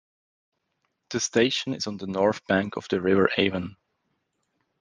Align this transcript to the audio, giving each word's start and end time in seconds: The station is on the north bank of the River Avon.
The 1.11 1.19
station 1.19 1.75
is 1.75 1.85
on 1.85 1.97
the 1.97 2.07
north 2.07 2.43
bank 2.47 2.75
of 2.75 2.87
the 2.89 2.99
River 2.99 3.29
Avon. 3.37 3.77